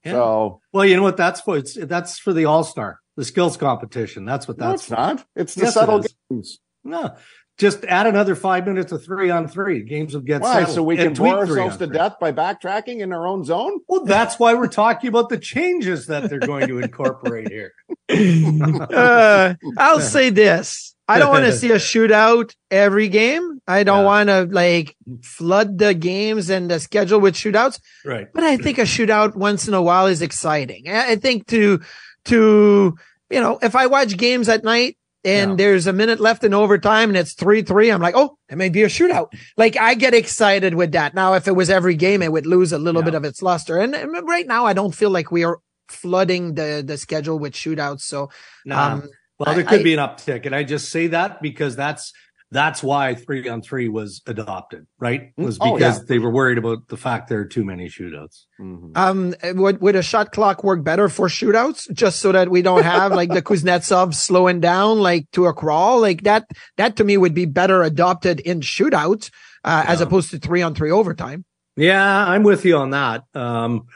Yeah. 0.05 0.12
So 0.12 0.61
well, 0.73 0.85
you 0.85 0.95
know 0.95 1.03
what? 1.03 1.17
That's 1.17 1.41
for 1.41 1.57
it's 1.57 1.75
that's 1.75 2.21
for 2.21 2.33
the 2.33 2.45
All 2.45 2.62
Star. 2.62 3.01
the 3.17 3.25
skills 3.25 3.57
competition. 3.57 4.25
That's 4.25 4.47
what 4.47 4.59
No, 4.59 4.69
that's 4.71 4.83
it's 4.83 4.91
not. 4.93 5.25
It's 5.35 5.55
the 5.57 5.62
Yes, 5.62 5.77
it 5.77 6.15
games. 6.31 6.61
No, 6.85 7.17
just 7.62 7.85
add 7.85 8.07
another 8.07 8.35
five 8.35 8.66
minutes 8.66 8.92
of 8.92 9.04
three 9.04 9.31
on 9.31 9.47
three. 9.49 9.83
Games 9.85 10.12
will 10.12 10.21
get 10.21 10.42
Why? 10.42 10.54
settled. 10.61 10.75
So 10.75 10.83
we 10.83 10.97
can 10.97 11.14
tweak 11.14 11.33
bore 11.33 11.47
three 11.47 11.61
ourselves 11.61 11.78
to 11.78 11.87
death 11.87 12.16
by 12.21 12.33
backtracking 12.33 12.99
in 12.99 13.12
our 13.12 13.26
own 13.26 13.45
zone? 13.45 13.78
Well, 13.88 14.04
that's 14.04 14.38
why 14.38 14.52
we're 14.54 14.66
talking 14.66 15.09
about 15.09 15.28
the 15.28 15.38
changes 15.38 16.09
that 16.09 16.28
they're 16.28 16.40
going 16.40 16.66
to 16.69 16.78
incorporate 16.81 17.49
here. 17.50 17.73
uh, 18.11 19.54
I'll 19.78 20.00
say 20.00 20.31
this. 20.31 20.95
I 21.09 21.19
don't 21.19 21.31
want 21.31 21.45
to 21.45 21.52
see 21.52 21.71
a 21.71 21.76
shootout 21.76 22.54
every 22.71 23.09
game. 23.09 23.61
I 23.66 23.85
don't 23.85 24.00
Yeah. 24.00 24.04
want 24.04 24.28
to 24.28 24.45
like 24.50 24.97
flood 25.23 25.78
the 25.78 25.95
games 25.95 26.50
and 26.50 26.71
the 26.71 26.81
schedule 26.81 27.21
with 27.21 27.35
shootouts. 27.35 27.81
Right. 28.04 28.26
But 28.33 28.45
I 28.45 28.57
think 28.57 28.78
a 28.78 28.83
shootout 28.83 29.37
once 29.37 29.69
in 29.69 29.75
a 29.75 29.83
while 29.83 30.07
is 30.07 30.23
exciting. 30.23 30.88
I 30.88 31.12
I 31.12 31.16
think 31.16 31.47
to, 31.49 31.81
to, 32.26 32.95
you 33.31 33.40
know, 33.40 33.59
if 33.62 33.76
I 33.76 33.87
watch 33.87 34.16
games 34.16 34.49
at 34.49 34.64
night 34.64 34.97
and 35.25 35.50
Yeah. 35.52 35.57
there's 35.57 35.87
a 35.87 35.93
minute 35.93 36.21
left 36.21 36.43
in 36.45 36.52
overtime 36.55 37.11
and 37.11 37.17
it's 37.17 37.35
three, 37.35 37.62
three, 37.62 37.91
I'm 37.91 38.00
like, 38.00 38.14
Oh, 38.17 38.37
it 38.49 38.57
may 38.59 38.69
be 38.69 38.83
a 38.83 38.88
shootout. 38.88 39.33
Like 39.57 39.76
I 39.76 39.95
get 39.95 40.14
excited 40.14 40.75
with 40.75 40.93
that. 40.93 41.14
Now, 41.14 41.35
if 41.35 41.47
it 41.49 41.52
was 41.57 41.71
every 41.71 41.95
game, 41.95 42.23
it 42.23 42.33
would 42.33 42.47
lose 42.47 42.73
a 42.73 42.79
little 42.79 43.02
Yeah. 43.02 43.07
bit 43.07 43.14
of 43.14 43.25
its 43.25 43.43
luster. 43.43 43.79
And, 43.79 43.95
and 43.95 44.12
right 44.29 44.47
now, 44.47 44.67
I 44.67 44.73
don't 44.73 44.95
feel 44.95 45.11
like 45.11 45.31
we 45.31 45.45
are 45.45 45.59
flooding 45.88 46.55
the, 46.55 46.83
the 46.87 46.97
schedule 46.97 47.38
with 47.38 47.52
shootouts. 47.52 48.00
So, 48.02 48.31
Nah. 48.64 48.93
um, 48.95 49.09
Well, 49.38 49.55
there 49.55 49.64
I- 49.64 49.69
could 49.69 49.81
I- 49.81 49.83
be 49.83 49.95
an 49.95 50.00
uptick, 50.00 50.47
and 50.47 50.55
I 50.55 50.62
just 50.62 50.88
say 50.91 51.09
that 51.09 51.43
because 51.43 51.75
that's 51.76 52.12
that's 52.52 52.82
why 52.82 53.14
three 53.14 53.49
on 53.49 53.62
three 53.62 53.88
was 53.88 54.21
adopted, 54.26 54.87
right? 55.00 55.32
Was 55.37 55.59
Oh, 55.61 55.75
because 55.75 55.99
yeah. 55.99 56.04
they 56.06 56.18
were 56.18 56.30
worried 56.30 56.59
about 56.59 56.87
the 56.88 56.97
fact 56.97 57.28
there 57.28 57.40
are 57.40 57.44
too 57.47 57.64
many 57.64 57.88
shootouts. 57.88 58.44
Mhm. 58.61 58.92
Um, 58.97 59.35
would 59.61 59.80
would 59.80 59.97
a 59.97 60.02
shot 60.02 60.32
clock 60.32 60.62
work 60.62 60.85
better 60.85 61.09
for 61.09 61.28
shootouts, 61.28 61.90
just 61.92 62.21
so 62.21 62.30
that 62.32 62.50
we 62.50 62.62
don't 62.62 62.85
have 62.85 63.12
like 63.12 63.30
the 63.30 63.42
Kuznetsov 63.50 64.14
slowing 64.14 64.61
down 64.61 65.00
like 65.00 65.30
to 65.32 65.47
a 65.47 65.52
crawl, 65.54 66.00
like 66.00 66.23
that? 66.23 66.47
That 66.76 66.97
to 66.97 67.04
me 67.04 67.16
would 67.16 67.35
be 67.35 67.47
better 67.47 67.82
adopted 67.82 68.38
in 68.40 68.61
shootouts 68.61 69.30
uh, 69.64 69.85
as 69.88 70.00
opposed 70.00 70.30
to 70.32 70.38
three 70.38 70.62
on 70.62 70.75
three 70.75 70.90
overtime. 70.90 71.44
Yeah, 71.76 72.26
I'm 72.28 72.42
with 72.42 72.64
you 72.66 72.76
on 72.76 72.90
that. 72.90 73.25
Um, 73.35 73.87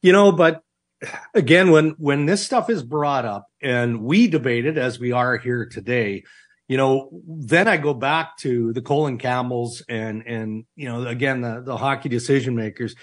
you 0.00 0.12
know, 0.12 0.32
but 0.32 0.62
again, 1.34 1.70
when 1.70 1.90
when 1.98 2.26
this 2.26 2.42
stuff 2.44 2.70
is 2.70 2.82
brought 2.82 3.26
up 3.26 3.44
and 3.62 4.02
we 4.02 4.26
debate 4.26 4.64
it 4.64 4.78
as 4.78 4.98
we 4.98 5.12
are 5.12 5.36
here 5.36 5.66
today, 5.66 6.24
you 6.70 6.76
know, 6.76 7.10
then 7.26 7.66
I 7.66 7.78
go 7.78 7.92
back 7.92 8.36
to 8.38 8.72
the 8.72 8.80
Colin 8.80 9.18
Campbells 9.18 9.82
and 9.88 10.22
and 10.24 10.66
you 10.76 10.88
know, 10.88 11.04
again 11.04 11.40
the 11.40 11.62
the 11.66 11.76
hockey 11.76 12.08
decision 12.08 12.54
makers, 12.54 12.94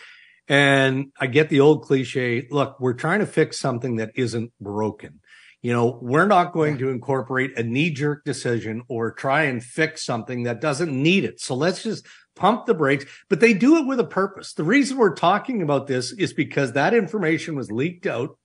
and 0.48 1.08
I 1.20 1.28
get 1.28 1.50
the 1.50 1.60
old 1.60 1.84
cliche. 1.84 2.48
Look, 2.50 2.80
we're 2.80 2.94
trying 2.94 3.20
to 3.20 3.26
fix 3.26 3.60
something 3.60 3.98
that 3.98 4.12
isn't 4.16 4.54
broken. 4.62 5.20
You 5.62 5.74
know, 5.74 6.00
we're 6.02 6.28
not 6.28 6.54
going 6.54 6.78
to 6.78 6.88
incorporate 6.88 7.60
a 7.60 7.64
knee 7.64 7.90
jerk 7.90 8.24
decision 8.24 8.84
or 8.88 9.12
try 9.12 9.44
and 9.44 9.62
fix 9.62 10.06
something 10.06 10.44
that 10.44 10.62
doesn't 10.62 10.94
need 10.94 11.26
it. 11.26 11.42
So 11.42 11.54
let's 11.54 11.84
just 11.84 12.08
pump 12.38 12.68
the 12.68 12.74
brakes, 12.74 13.04
but 13.28 13.42
they 13.42 13.54
do 13.54 13.76
it 13.76 13.86
with 13.86 14.00
a 14.00 14.06
purpose. 14.06 14.54
The 14.54 14.64
reason 14.64 14.98
we're 14.98 15.14
talking 15.14 15.62
about 15.62 15.88
this 15.88 16.14
is 16.14 16.32
because 16.32 16.72
that 16.72 16.94
information 16.94 17.58
was 17.58 17.70
leaked 17.70 18.08
out 18.08 18.38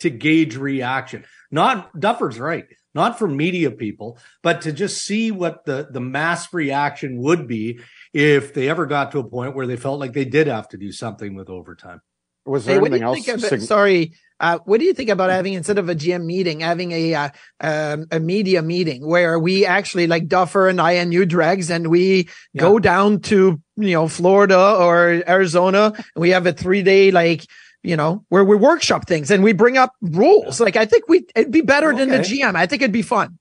to 0.00 0.10
gauge 0.10 0.56
reaction. 0.56 1.24
Not 1.50 1.98
Duffer's 1.98 2.38
right, 2.38 2.66
not 2.94 3.18
from 3.18 3.36
media 3.36 3.70
people, 3.70 4.18
but 4.42 4.62
to 4.62 4.72
just 4.72 5.04
see 5.04 5.30
what 5.30 5.64
the, 5.64 5.88
the 5.90 6.00
mass 6.00 6.52
reaction 6.52 7.18
would 7.18 7.46
be 7.46 7.80
if 8.12 8.54
they 8.54 8.68
ever 8.68 8.86
got 8.86 9.12
to 9.12 9.18
a 9.18 9.24
point 9.24 9.54
where 9.54 9.66
they 9.66 9.76
felt 9.76 10.00
like 10.00 10.12
they 10.12 10.24
did 10.24 10.46
have 10.46 10.68
to 10.68 10.76
do 10.76 10.92
something 10.92 11.34
with 11.34 11.48
overtime. 11.48 12.00
Was 12.46 12.66
there 12.66 12.80
what 12.80 12.90
do 12.90 12.96
anything 12.96 13.34
else? 13.34 13.44
it? 13.44 13.48
sig- 13.48 13.60
Sorry, 13.62 14.12
uh, 14.38 14.58
what 14.64 14.78
do 14.78 14.84
you 14.84 14.92
think 14.92 15.08
about 15.08 15.30
having 15.30 15.54
instead 15.54 15.78
of 15.78 15.88
a 15.88 15.94
GM 15.94 16.26
meeting, 16.26 16.60
having 16.60 16.92
a 16.92 17.14
uh, 17.14 17.28
um, 17.60 18.06
a 18.10 18.20
media 18.20 18.60
meeting 18.60 19.06
where 19.06 19.38
we 19.38 19.64
actually 19.64 20.06
like 20.06 20.28
Duffer 20.28 20.68
and 20.68 20.80
I 20.80 20.92
and 20.92 21.12
you 21.12 21.24
dregs, 21.24 21.70
and 21.70 21.88
we 21.88 22.28
go 22.56 22.78
down 22.78 23.20
to 23.22 23.62
you 23.76 23.92
know 23.92 24.08
Florida 24.08 24.76
or 24.78 25.22
Arizona, 25.26 25.94
and 25.96 26.20
we 26.20 26.30
have 26.30 26.46
a 26.46 26.52
three 26.52 26.82
day 26.82 27.10
like 27.10 27.46
you 27.84 27.96
know 27.96 28.24
where 28.30 28.44
we 28.44 28.56
workshop 28.56 29.06
things 29.06 29.30
and 29.30 29.44
we 29.44 29.52
bring 29.52 29.76
up 29.76 29.92
rules. 30.00 30.58
Like 30.58 30.76
I 30.76 30.86
think 30.86 31.08
we 31.08 31.26
it'd 31.36 31.52
be 31.52 31.60
better 31.60 31.94
than 31.94 32.08
the 32.08 32.18
GM. 32.18 32.56
I 32.56 32.66
think 32.66 32.82
it'd 32.82 32.92
be 32.92 33.02
fun. 33.02 33.38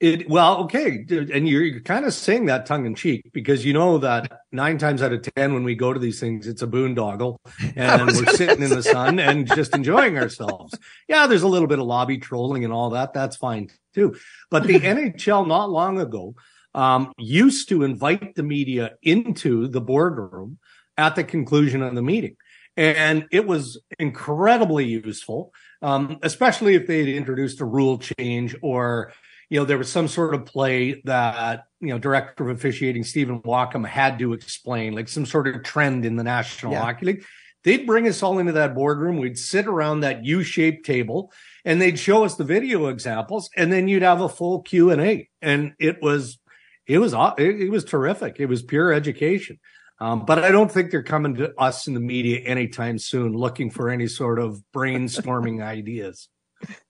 It 0.00 0.28
well, 0.28 0.64
okay, 0.64 1.06
and 1.10 1.48
you're, 1.48 1.62
you're 1.62 1.80
kind 1.80 2.04
of 2.04 2.12
saying 2.12 2.46
that 2.46 2.66
tongue 2.66 2.86
in 2.86 2.96
cheek 2.96 3.30
because 3.32 3.64
you 3.64 3.72
know 3.72 3.98
that 3.98 4.40
nine 4.50 4.76
times 4.76 5.00
out 5.00 5.12
of 5.12 5.22
ten 5.22 5.54
when 5.54 5.62
we 5.62 5.76
go 5.76 5.92
to 5.92 6.00
these 6.00 6.18
things, 6.18 6.48
it's 6.48 6.60
a 6.60 6.66
boondoggle, 6.66 7.36
and 7.76 8.06
we're 8.06 8.26
sitting 8.32 8.64
in 8.64 8.70
the 8.70 8.82
sun 8.82 9.20
and 9.20 9.46
just 9.46 9.76
enjoying 9.76 10.18
ourselves. 10.18 10.74
Yeah, 11.06 11.28
there's 11.28 11.44
a 11.44 11.48
little 11.48 11.68
bit 11.68 11.78
of 11.78 11.86
lobby 11.86 12.18
trolling 12.18 12.64
and 12.64 12.72
all 12.72 12.90
that. 12.90 13.14
That's 13.14 13.36
fine 13.36 13.70
too. 13.94 14.16
But 14.50 14.64
the 14.64 14.74
NHL 14.80 15.46
not 15.46 15.70
long 15.70 16.00
ago 16.00 16.34
um, 16.74 17.12
used 17.16 17.68
to 17.68 17.84
invite 17.84 18.34
the 18.34 18.42
media 18.42 18.94
into 19.02 19.68
the 19.68 19.80
boardroom 19.80 20.58
at 20.96 21.14
the 21.14 21.22
conclusion 21.22 21.80
of 21.80 21.94
the 21.94 22.02
meeting. 22.02 22.36
And 22.76 23.26
it 23.30 23.46
was 23.46 23.78
incredibly 23.98 24.86
useful, 24.86 25.52
um, 25.82 26.18
especially 26.22 26.74
if 26.74 26.86
they 26.86 27.00
had 27.00 27.08
introduced 27.08 27.60
a 27.60 27.66
rule 27.66 27.98
change 27.98 28.56
or, 28.62 29.12
you 29.50 29.58
know, 29.58 29.66
there 29.66 29.76
was 29.76 29.92
some 29.92 30.08
sort 30.08 30.34
of 30.34 30.46
play 30.46 31.02
that, 31.04 31.64
you 31.80 31.88
know, 31.88 31.98
director 31.98 32.48
of 32.48 32.56
officiating 32.56 33.04
Stephen 33.04 33.42
Walkom 33.42 33.86
had 33.86 34.18
to 34.20 34.32
explain, 34.32 34.94
like 34.94 35.08
some 35.08 35.26
sort 35.26 35.48
of 35.48 35.62
trend 35.62 36.06
in 36.06 36.16
the 36.16 36.24
National 36.24 36.72
Yeah. 36.72 36.80
Hockey 36.80 37.06
League. 37.06 37.24
They'd 37.64 37.86
bring 37.86 38.08
us 38.08 38.22
all 38.22 38.38
into 38.38 38.52
that 38.52 38.74
boardroom. 38.74 39.18
We'd 39.18 39.38
sit 39.38 39.66
around 39.66 40.00
that 40.00 40.24
U-shaped 40.24 40.86
table 40.86 41.30
and 41.64 41.80
they'd 41.80 41.98
show 41.98 42.24
us 42.24 42.34
the 42.36 42.44
video 42.44 42.86
examples 42.86 43.50
and 43.56 43.70
then 43.70 43.86
you'd 43.86 44.02
have 44.02 44.20
a 44.22 44.28
full 44.28 44.62
Q 44.62 44.90
and 44.90 45.00
A. 45.00 45.28
And 45.42 45.74
it 45.78 46.02
was, 46.02 46.38
it 46.86 46.98
was, 46.98 47.12
it, 47.12 47.60
it 47.60 47.70
was 47.70 47.84
terrific. 47.84 48.36
It 48.40 48.46
was 48.46 48.62
pure 48.62 48.92
education. 48.92 49.60
Um, 50.02 50.24
but 50.24 50.40
I 50.42 50.50
don't 50.50 50.70
think 50.70 50.90
they're 50.90 51.04
coming 51.04 51.36
to 51.36 51.54
us 51.60 51.86
in 51.86 51.94
the 51.94 52.00
media 52.00 52.40
anytime 52.40 52.98
soon 52.98 53.34
looking 53.34 53.70
for 53.70 53.88
any 53.88 54.08
sort 54.08 54.40
of 54.40 54.60
brainstorming 54.74 55.62
ideas. 55.64 56.28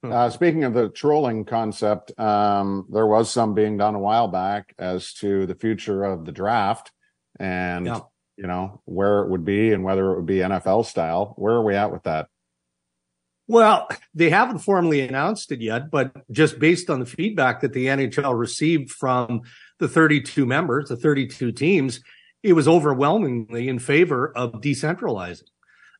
Uh, 0.03 0.31
speaking 0.31 0.63
of 0.63 0.73
the 0.73 0.89
trolling 0.89 1.45
concept, 1.45 2.17
um, 2.19 2.87
there 2.91 3.05
was 3.05 3.29
some 3.29 3.53
being 3.53 3.77
done 3.77 3.93
a 3.93 3.99
while 3.99 4.27
back 4.27 4.73
as 4.79 5.13
to 5.13 5.45
the 5.45 5.53
future 5.53 6.03
of 6.03 6.25
the 6.25 6.31
draft 6.31 6.91
and, 7.39 7.85
Yeah. 7.85 7.99
you 8.35 8.47
know, 8.47 8.81
where 8.85 9.19
it 9.19 9.29
would 9.29 9.45
be 9.45 9.73
and 9.73 9.83
whether 9.83 10.11
it 10.11 10.15
would 10.15 10.25
be 10.25 10.37
NFL 10.37 10.83
style. 10.83 11.33
Where 11.37 11.53
are 11.53 11.63
we 11.63 11.75
at 11.75 11.91
with 11.91 12.03
that? 12.03 12.29
Well, 13.47 13.89
they 14.15 14.31
haven't 14.31 14.59
formally 14.59 15.01
announced 15.01 15.51
it 15.51 15.61
yet, 15.61 15.91
but 15.91 16.13
just 16.31 16.57
based 16.57 16.89
on 16.89 16.99
the 16.99 17.05
feedback 17.05 17.61
that 17.61 17.73
the 17.73 17.87
NHL 17.87 18.35
received 18.35 18.89
from 18.89 19.41
the 19.77 19.87
32 19.87 20.47
members, 20.47 20.89
the 20.89 20.95
32 20.97 21.51
teams, 21.51 21.99
it 22.43 22.53
was 22.53 22.67
overwhelmingly 22.67 23.69
in 23.69 23.79
favor 23.79 24.31
of 24.35 24.53
decentralizing. 24.61 25.47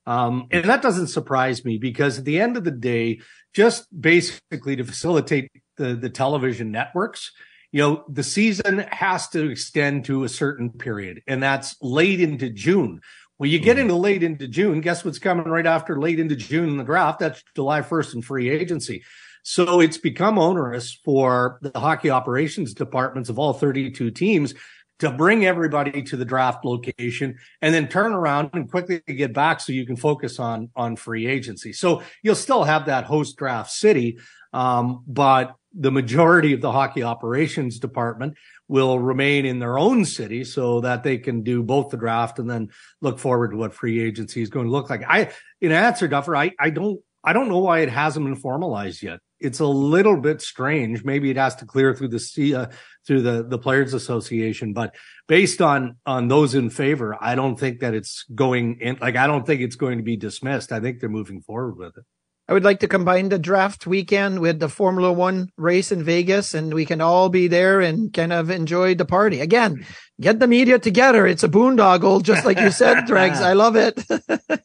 Um, 0.06 0.48
and 0.52 0.66
that 0.66 0.82
doesn't 0.82 1.08
surprise 1.08 1.64
me 1.64 1.78
because 1.78 2.20
at 2.20 2.26
the 2.26 2.42
end 2.42 2.58
of 2.58 2.66
the 2.66 2.72
day, 2.72 3.22
just 3.54 3.88
basically 4.00 4.76
to 4.76 4.84
facilitate 4.84 5.50
the, 5.78 5.96
the 5.96 6.10
television 6.10 6.72
networks, 6.72 7.32
you 7.72 7.82
know, 7.82 8.04
the 8.10 8.24
season 8.24 8.80
has 8.92 9.30
to 9.30 9.50
extend 9.50 10.06
to 10.06 10.24
a 10.26 10.30
certain 10.30 10.70
period, 10.70 11.24
and 11.26 11.42
that's 11.42 11.76
late 11.82 12.22
into 12.22 12.50
June. 12.50 13.02
Well, 13.40 13.50
you 13.50 13.58
get 13.58 13.80
into 13.80 13.96
late 13.96 14.22
into 14.22 14.48
June. 14.48 14.80
Guess 14.80 15.04
what's 15.04 15.18
coming 15.18 15.46
right 15.46 15.66
after 15.66 16.00
late 16.00 16.20
into 16.20 16.36
June 16.36 16.70
in 16.70 16.78
the 16.78 16.84
draft? 16.84 17.20
That's 17.20 17.44
July 17.56 17.82
1st 17.82 18.14
and 18.14 18.26
free 18.26 18.50
agency. 18.50 19.04
So 19.42 19.80
it's 19.80 19.98
become 19.98 20.38
onerous 20.38 20.98
for 21.04 21.58
the 21.62 21.78
hockey 21.78 22.12
operations 22.12 22.74
departments 22.74 23.30
of 23.30 23.40
all 23.40 23.54
32 23.54 24.12
teams 24.12 24.54
to 25.00 25.12
bring 25.12 25.46
everybody 25.46 26.04
to 26.04 26.18
the 26.18 26.26
draft 26.26 26.64
location 26.64 27.36
and 27.62 27.74
then 27.74 27.88
turn 27.88 28.14
around 28.14 28.52
and 28.54 28.70
quickly 28.70 29.02
get 29.08 29.34
back 29.34 29.60
so 29.60 29.74
you 29.74 29.86
can 29.86 29.96
focus 29.96 30.40
on 30.40 30.70
on 30.76 30.96
free 30.96 31.28
agency. 31.28 31.74
So 31.74 32.04
you'll 32.22 32.36
still 32.36 32.64
have 32.64 32.86
that 32.86 33.06
host 33.06 33.36
draft 33.38 33.72
city, 33.72 34.20
um, 34.54 35.04
but 35.08 35.56
the 35.74 35.92
majority 35.92 36.54
of 36.54 36.62
the 36.62 36.72
hockey 36.72 37.02
operations 37.02 37.80
department 37.80 38.36
will 38.68 39.00
remain 39.00 39.46
in 39.46 39.60
their 39.60 39.78
own 39.78 40.06
city 40.06 40.44
so 40.44 40.82
that 40.82 41.04
they 41.04 41.18
can 41.18 41.42
do 41.42 41.64
both 41.64 41.90
the 41.90 41.98
draft 41.98 42.40
and 42.40 42.50
then 42.50 42.70
look 43.02 43.20
forward 43.20 43.52
to 43.52 43.58
what 43.58 43.74
free 43.74 44.02
agency 44.02 44.42
is 44.42 44.50
going 44.50 44.68
to 44.68 44.72
look 44.72 44.90
like. 44.90 45.04
I, 45.08 45.32
in 45.62 45.72
answer, 45.72 46.08
Duffer, 46.08 46.36
I, 46.36 46.52
I 46.60 46.70
don't, 46.70 47.00
I 47.24 47.34
don't 47.34 47.50
know 47.50 47.60
why 47.60 47.80
it 47.80 47.90
hasn't 47.90 48.26
been 48.26 48.36
formalized 48.36 49.02
yet. 49.02 49.20
It's 49.44 49.60
a 49.60 49.66
little 49.66 50.18
bit 50.18 50.42
strange. 50.42 51.04
Maybe 51.04 51.30
it 51.30 51.38
has 51.38 51.56
to 51.58 51.66
clear 51.66 51.94
through 51.94 52.10
the 52.10 52.56
uh, 52.56 52.66
through 53.06 53.22
the 53.22 53.44
the 53.44 53.60
players 53.60 53.94
association, 53.94 54.74
but 54.74 54.96
based 55.28 55.62
on 55.62 55.98
on 56.06 56.28
those 56.28 56.56
in 56.56 56.70
favor, 56.70 57.18
I 57.20 57.36
don't 57.36 57.60
think 57.60 57.82
that 57.82 57.94
it's 57.94 58.26
going 58.34 58.80
in. 58.80 58.98
Like 59.02 59.16
I 59.16 59.28
don't 59.28 59.46
think 59.46 59.62
it's 59.62 59.76
going 59.76 59.98
to 59.98 60.04
be 60.04 60.18
dismissed. 60.18 60.72
I 60.72 60.80
think 60.80 61.00
they're 61.00 61.10
moving 61.10 61.42
forward 61.42 61.78
with 61.78 61.98
it. 61.98 62.06
I 62.48 62.54
would 62.54 62.66
like 62.66 62.82
to 62.82 62.90
combine 62.90 63.30
the 63.30 63.40
draft 63.40 63.88
weekend 63.88 64.40
with 64.40 64.60
the 64.60 64.68
Formula 64.68 65.14
One 65.14 65.50
race 65.58 65.94
in 65.94 66.04
Vegas, 66.04 66.54
and 66.54 66.74
we 66.74 66.86
can 66.86 67.00
all 67.00 67.30
be 67.30 67.48
there 67.48 67.80
and 67.80 68.12
kind 68.12 68.34
of 68.34 68.50
enjoy 68.50 68.96
the 68.96 69.06
party. 69.06 69.40
Again, 69.40 69.86
get 70.20 70.40
the 70.40 70.48
media 70.48 70.78
together. 70.78 71.26
It's 71.26 71.44
a 71.44 71.48
boondoggle, 71.48 72.22
just 72.22 72.44
like 72.44 72.60
you 72.60 72.70
said, 72.70 73.06
Dregs. 73.08 73.40
I 73.40 73.54
love 73.54 73.78
it. 73.78 74.04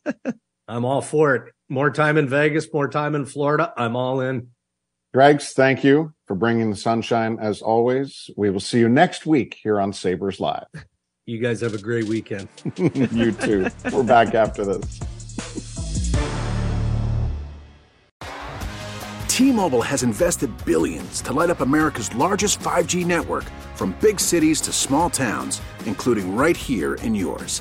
I'm 0.68 0.84
all 0.84 1.02
for 1.02 1.36
it. 1.36 1.52
More 1.68 1.90
time 1.90 2.16
in 2.16 2.28
Vegas, 2.28 2.66
more 2.72 2.88
time 2.88 3.14
in 3.14 3.24
Florida. 3.26 3.72
I'm 3.76 3.94
all 3.94 4.20
in. 4.20 4.48
Dregs, 5.18 5.52
thank 5.52 5.82
you 5.82 6.14
for 6.28 6.36
bringing 6.36 6.70
the 6.70 6.76
sunshine 6.76 7.38
as 7.40 7.60
always. 7.60 8.30
We 8.36 8.50
will 8.50 8.60
see 8.60 8.78
you 8.78 8.88
next 8.88 9.26
week 9.26 9.58
here 9.60 9.80
on 9.80 9.92
Sabres 9.92 10.38
Live. 10.38 10.68
You 11.26 11.40
guys 11.40 11.60
have 11.62 11.74
a 11.74 11.78
great 11.78 12.04
weekend. 12.04 12.46
you 12.76 13.32
too. 13.32 13.66
We're 13.92 14.04
back 14.04 14.36
after 14.36 14.64
this. 14.64 15.00
T-Mobile 19.26 19.82
has 19.82 20.04
invested 20.04 20.52
billions 20.64 21.20
to 21.22 21.32
light 21.32 21.50
up 21.50 21.62
America's 21.62 22.14
largest 22.14 22.60
5G 22.60 23.04
network 23.04 23.46
from 23.74 23.96
big 24.00 24.20
cities 24.20 24.60
to 24.60 24.72
small 24.72 25.10
towns, 25.10 25.60
including 25.86 26.36
right 26.36 26.56
here 26.56 26.94
in 26.94 27.16
yours. 27.16 27.60